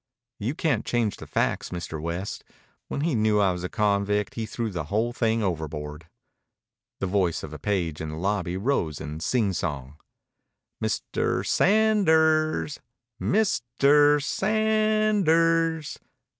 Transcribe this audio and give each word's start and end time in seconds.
"You 0.39 0.55
can't 0.55 0.83
change 0.83 1.17
the 1.17 1.27
facts, 1.27 1.69
Mr. 1.69 2.01
West. 2.01 2.43
When 2.87 3.01
he 3.01 3.13
knew 3.13 3.39
I 3.39 3.51
was 3.51 3.63
a 3.63 3.69
convict 3.69 4.33
he 4.33 4.47
threw 4.47 4.71
the 4.71 4.85
whole 4.85 5.13
thing 5.13 5.43
overboard." 5.43 6.07
The 6.99 7.05
voice 7.05 7.43
of 7.43 7.53
a 7.53 7.59
page 7.59 8.01
in 8.01 8.09
the 8.09 8.15
lobby 8.17 8.57
rose 8.57 8.99
in 8.99 9.19
sing 9.19 9.53
song. 9.53 9.97
"Mister 10.79 11.43
Sa 11.43 11.65
a 11.65 11.89
anders. 11.91 12.79
Mis 13.19 13.61
ter 13.77 14.19
Sa 14.19 14.47
a 14.47 14.49
a 14.49 15.07
anders." 15.07 15.99